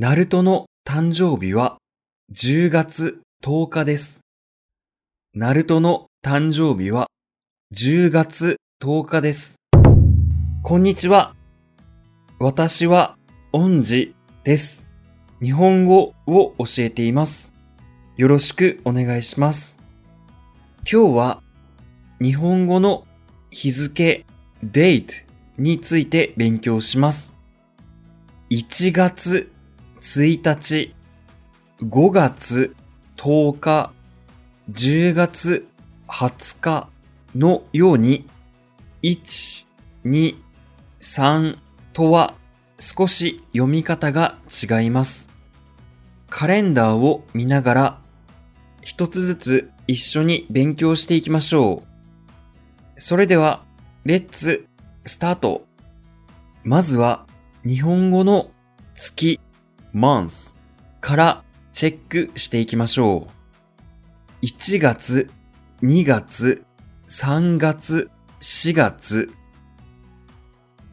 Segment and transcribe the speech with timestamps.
[0.00, 1.78] ナルトの誕生日は
[2.32, 4.20] 10月10日です。
[5.34, 7.08] ナルトの誕生日は
[7.74, 9.56] 10月10日です。
[10.62, 11.34] こんにちは。
[12.38, 13.16] 私は、
[13.52, 14.14] 恩師
[14.44, 14.86] です。
[15.42, 17.52] 日本語を教えています。
[18.16, 19.80] よろしくお願いします。
[20.88, 21.42] 今日は、
[22.22, 23.04] 日本語の
[23.50, 24.24] 日付、
[24.64, 25.24] date
[25.58, 27.36] について勉強します。
[28.50, 29.50] 1月
[30.00, 30.94] 1日、
[31.82, 32.74] 5月
[33.16, 33.92] 10日、
[34.70, 35.66] 10月
[36.06, 36.88] 20日
[37.34, 38.26] のように、
[39.02, 39.66] 1、
[40.04, 40.36] 2、
[41.00, 41.58] 3
[41.92, 42.34] とは
[42.78, 45.30] 少し読み方が違います。
[46.30, 47.98] カレンダーを見ながら
[48.82, 51.82] 一つずつ一緒に勉強していきましょ
[52.96, 53.00] う。
[53.00, 53.64] それでは、
[54.04, 54.66] レッツ
[55.06, 55.66] スタート。
[56.62, 57.26] まずは
[57.64, 58.50] 日本語の
[58.94, 59.40] 月
[59.98, 60.54] month
[61.00, 63.28] からチェックしていきましょ
[64.42, 64.44] う。
[64.46, 65.30] 1月、
[65.82, 66.64] 2月、
[67.08, 68.10] 3月、
[68.40, 69.32] 4月、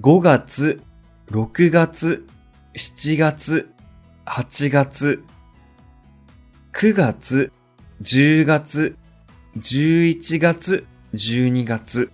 [0.00, 0.82] 5月、
[1.30, 2.26] 6月、
[2.74, 3.70] 7月、
[4.26, 5.22] 8月、
[6.72, 7.52] 9月、
[8.02, 8.96] 10月、
[9.56, 12.10] 11月、12月。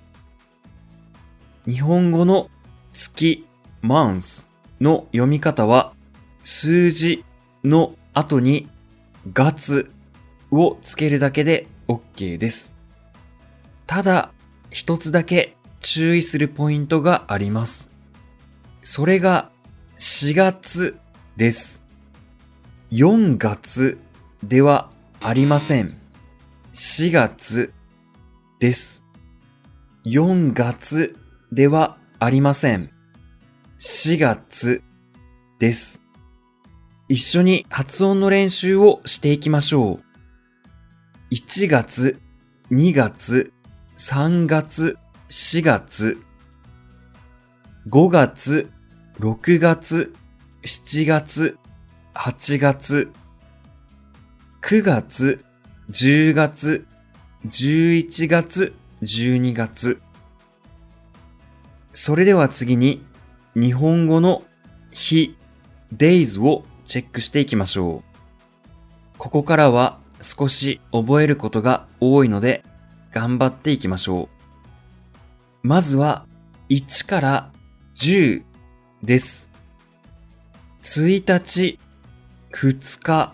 [1.66, 2.50] 日本語の
[2.92, 3.46] 月
[3.82, 4.44] month
[4.80, 5.93] の読み方は
[6.44, 7.24] 数字
[7.64, 8.68] の後に
[9.32, 9.90] 月
[10.50, 12.76] をつけるだけで OK です。
[13.86, 14.30] ただ、
[14.70, 17.90] 一つだけ注意するポイントがあります。
[18.82, 19.50] それが
[19.98, 20.98] 4月
[21.38, 21.82] です。
[22.90, 23.98] 4月
[24.42, 24.90] では
[25.22, 25.96] ありません。
[26.74, 27.72] 4月
[28.60, 29.02] です。
[30.04, 31.16] 4月
[31.50, 32.90] ではありません。
[33.78, 34.82] 4月
[35.58, 36.03] です。
[37.08, 40.00] 一緒に発音の練習をしていきましょう。
[41.30, 42.18] 1月、
[42.70, 43.52] 2月、
[43.96, 44.96] 3月、
[45.28, 46.18] 4月、
[47.88, 48.70] 5月、
[49.20, 50.14] 6月、
[50.62, 51.58] 7月、
[52.14, 53.12] 8月、
[54.62, 55.44] 9月、
[55.90, 56.86] 10月、
[57.46, 60.00] 11月、12月。
[61.92, 63.04] それでは次に
[63.54, 64.42] 日本語の
[64.90, 65.36] 日、
[65.94, 69.18] days をチェックしていきましょう。
[69.18, 72.64] ここからは少し覚えることが多いので
[73.12, 74.28] 頑張っていきましょ
[75.62, 75.66] う。
[75.66, 76.26] まずは
[76.68, 77.50] 1から
[77.96, 78.42] 10
[79.02, 79.48] です。
[80.82, 81.78] 1日、
[82.52, 83.32] 2日、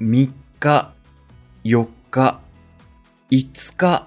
[0.00, 0.92] 3日、
[1.64, 2.40] 4日、
[3.30, 4.06] 5日、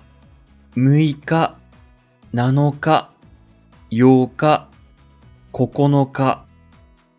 [0.75, 1.55] 6日、
[2.33, 3.09] 7日、
[3.91, 4.69] 8日、
[5.51, 6.45] 9日、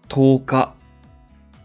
[0.09, 0.80] 10日。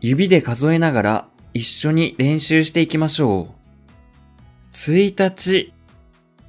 [0.07, 4.71] 指で数えながら一緒に練習していきましょう。
[4.71, 5.73] 1日、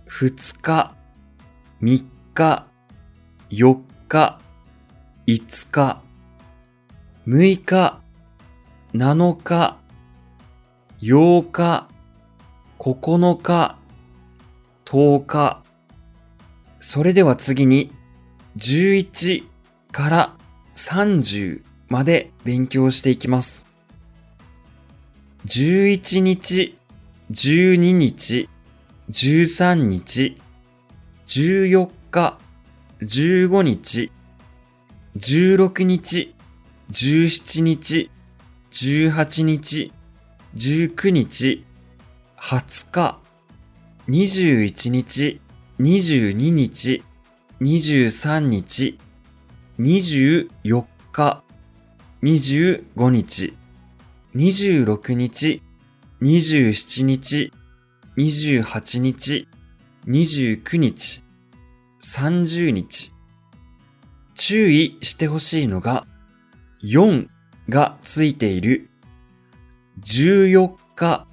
[0.06, 0.92] 2日、
[1.80, 2.66] 3日、
[3.48, 4.38] 4日、
[5.26, 6.02] 5日、
[7.26, 8.00] 6日、
[8.92, 9.78] 7日、
[11.00, 11.88] 8日、
[12.78, 13.78] 9日、
[14.84, 15.62] 10日。
[16.80, 17.90] それでは次に
[18.58, 19.46] 11
[19.92, 20.36] から
[20.74, 23.66] 30まで勉強していきます。
[25.47, 26.76] 11日、
[27.30, 28.48] 12日、
[29.10, 30.41] 13日、
[31.28, 32.38] 14日、
[33.00, 34.10] 15日、
[35.16, 36.34] 16日、
[36.91, 38.10] 17日、
[38.70, 39.92] 18日、
[40.56, 41.64] 19日、
[42.36, 43.18] 20日、
[44.08, 45.41] 21日、
[45.78, 47.03] 22日、
[47.60, 48.98] 23日、
[49.78, 51.45] 24日、
[52.26, 53.56] 25日、
[54.34, 55.62] 26日、
[56.20, 57.53] 27日、
[58.16, 59.47] 28日、
[60.09, 61.22] 29日、
[62.03, 63.12] 30日。
[64.34, 66.04] 注意してほしいのが、
[66.82, 67.28] 4
[67.69, 68.91] がついている
[70.00, 71.28] 14日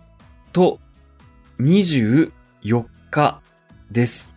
[0.51, 0.79] と
[1.59, 2.31] 24
[3.09, 3.41] 日
[3.89, 4.35] です。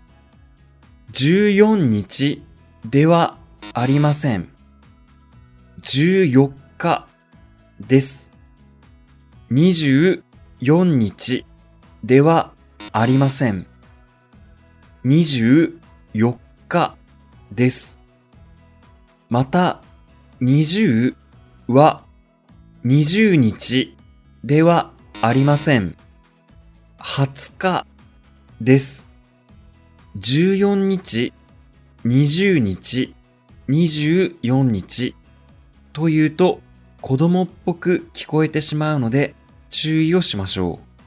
[1.13, 2.43] 14日
[2.87, 3.37] では
[3.75, 4.56] ありません。
[5.83, 7.07] 14日
[7.81, 8.31] です。
[9.51, 10.23] 24
[10.85, 11.45] 日
[12.03, 12.53] では
[12.93, 13.67] ありません。
[15.05, 15.79] 24
[16.69, 16.97] 日
[17.53, 17.99] です。
[19.29, 19.83] また、
[20.41, 21.15] 20
[21.69, 22.05] は
[22.85, 23.97] 20日
[24.45, 25.97] ではありません。
[26.99, 27.87] 20日
[28.61, 29.07] です。
[30.19, 31.33] 14日、
[32.05, 33.15] 20日、
[33.69, 35.15] 24日
[35.97, 36.61] というと
[37.01, 39.35] 子供っぽく聞こえてしまうので
[39.71, 41.03] 注意をしましょう。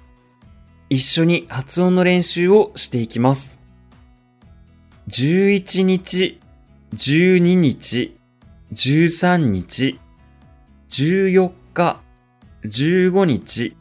[0.89, 3.59] 一緒に発音の練習をしていきます。
[5.09, 6.39] 11日、
[6.95, 8.18] 12日、
[8.74, 10.00] 13日、
[10.89, 12.01] 14日、
[12.63, 13.75] 15日、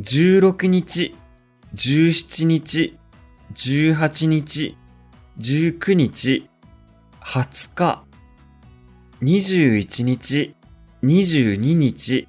[0.00, 1.14] 16日、
[1.76, 2.98] 17日、
[3.54, 4.76] 18日、
[5.38, 6.48] 19日、
[7.20, 8.09] 20日、
[9.22, 10.54] 21日、
[11.02, 12.26] 22日、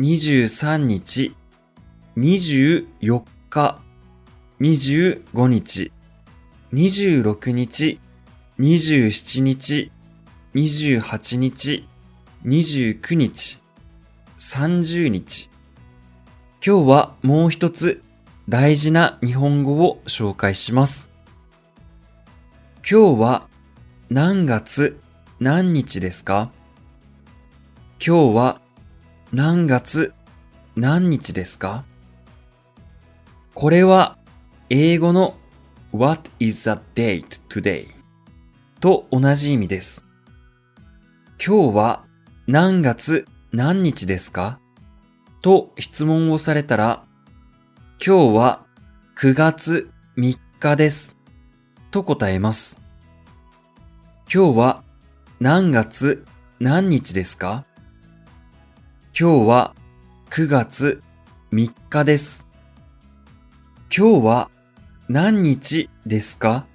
[0.00, 1.32] 23日、
[2.16, 3.78] 24日、
[4.58, 5.92] 25日、
[6.72, 8.00] 26日、
[8.58, 9.92] 27日、
[10.56, 11.86] 28日、
[12.44, 13.62] 29日、
[14.36, 15.50] 30日。
[16.66, 18.02] 今日はもう一つ
[18.48, 21.12] 大事な日本語を紹介します。
[22.78, 23.46] 今日は
[24.10, 24.98] 何月
[25.44, 26.50] 何日ですか？
[28.00, 28.60] 今日は
[29.30, 30.14] 何月？
[30.74, 31.84] 何日ですか？
[33.52, 34.16] これは
[34.70, 35.36] 英語の
[35.92, 37.88] What is the date today?
[38.80, 40.06] と同じ意味です。
[41.46, 42.06] 今日は
[42.46, 44.58] 何月何日ですか？
[45.42, 47.04] と質問をされたら、
[48.02, 48.64] 今日は
[49.18, 51.18] 9月3日です。
[51.90, 52.80] と答えます。
[54.32, 54.83] 今日は
[55.40, 56.24] 何月
[56.60, 57.64] 何日ですか？
[59.18, 59.74] 今日は
[60.30, 61.02] 9月
[61.52, 62.46] 3日です。
[63.94, 64.50] 今日は
[65.08, 66.66] 何日ですか？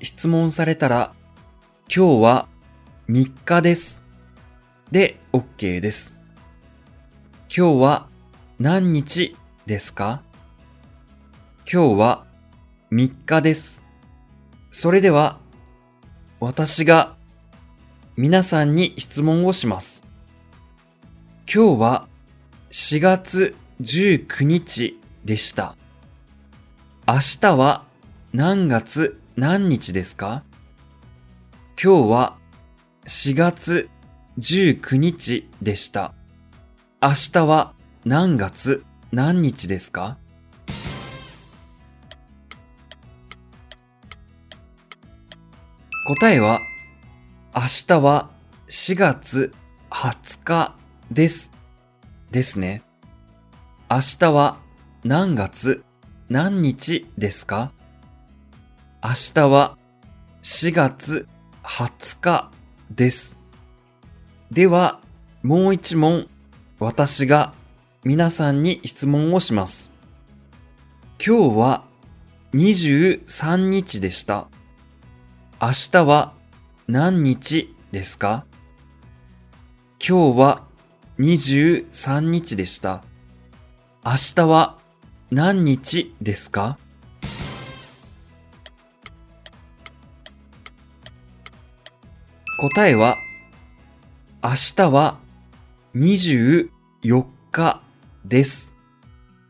[0.00, 1.12] 質問されたら、
[1.94, 2.48] 今日は
[3.10, 4.02] 3日です。
[4.90, 6.16] で、OK です。
[7.54, 8.08] 今日は
[8.58, 9.36] 何日
[9.66, 10.22] ですか？
[11.70, 12.24] 今日は
[12.90, 13.82] 3日です。
[14.70, 15.38] それでは、
[16.40, 17.16] 私が
[18.16, 20.04] 皆さんに質問をします。
[21.52, 22.06] 今日は
[22.70, 25.74] 4月19日でした。
[27.08, 27.82] 明日は
[28.32, 30.44] 何月何日ですか？
[31.82, 32.36] 今日は
[33.06, 33.90] 4月
[34.38, 36.14] 19日でした。
[37.02, 37.72] 明日は
[38.04, 40.18] 何月何日ですか？
[46.06, 46.60] 答えは
[47.56, 48.30] 明日は
[48.68, 49.54] 4月
[49.88, 50.74] 20日
[51.12, 51.52] です。
[52.32, 52.82] ですね。
[53.88, 54.56] 明日は
[55.04, 55.84] 何月
[56.28, 57.70] 何日ですか？
[59.04, 59.78] 明日は
[60.42, 61.28] 4月
[61.62, 62.50] 20日
[62.90, 63.38] です。
[64.50, 64.98] では、
[65.44, 66.26] もう一問、
[66.80, 67.54] 私が
[68.02, 69.92] 皆さんに質問をします。
[71.24, 71.84] 今日は
[72.52, 74.48] 23日でした。
[75.62, 76.34] 明日は
[76.86, 78.44] 何日ですか？
[80.06, 80.66] 今日は
[81.18, 83.02] 23日でした。
[84.04, 84.76] 明日は
[85.30, 86.76] 何日ですか？
[92.58, 93.16] 答えは、
[94.42, 95.18] 明日は
[95.94, 96.68] 24
[97.50, 97.80] 日
[98.26, 98.74] です。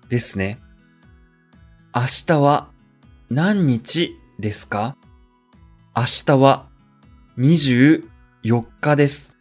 [0.09, 0.61] ですね。
[1.93, 2.71] 明日は
[3.29, 4.97] 何日ですか？
[5.97, 6.69] 明日は
[7.37, 8.05] 24
[8.81, 9.35] 日です。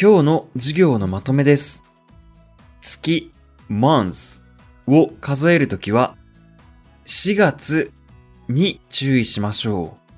[0.00, 1.82] 今日の授業のまとめです。
[2.80, 3.32] 月
[3.68, 4.40] month
[4.86, 6.16] を数えるときは、
[7.06, 7.90] 4月
[8.48, 10.12] に注意しましょう。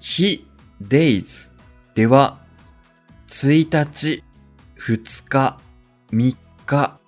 [0.00, 0.44] 日
[0.82, 1.52] days
[1.94, 2.40] では、
[3.28, 4.24] 1日、
[4.76, 5.60] 2日、
[6.10, 6.36] 3
[6.66, 6.98] 日、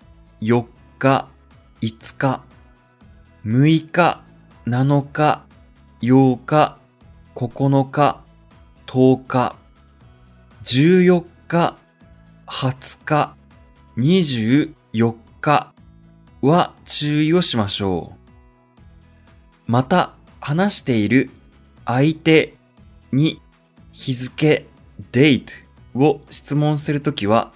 [0.41, 0.67] 4
[1.01, 1.29] 日、
[1.81, 2.45] 5日、
[3.45, 4.23] 6日、
[4.67, 5.45] 7日、
[6.01, 6.82] 8日、
[7.35, 8.21] 9日、
[8.87, 9.57] 10日、
[10.65, 11.77] 14日、
[12.47, 13.35] 20日、
[13.97, 15.73] 24日
[16.43, 18.13] は注意をしましょ
[19.67, 19.71] う。
[19.71, 21.31] また、話している
[21.87, 22.55] 相手
[23.13, 23.41] に
[23.93, 24.67] 日付、
[25.13, 25.47] date
[25.95, 27.53] を質問するときは、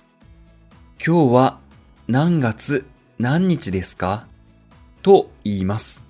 [1.05, 1.61] 今日は
[2.09, 2.87] 何月
[3.19, 4.27] 何日ですか？
[5.03, 6.06] と言います。